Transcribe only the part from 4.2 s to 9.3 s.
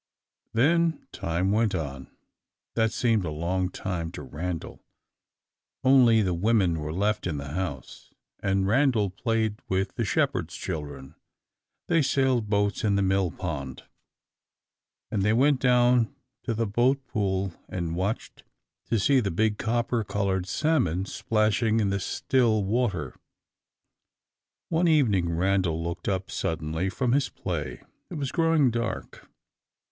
Randal. Only the women were left in the house, and Randal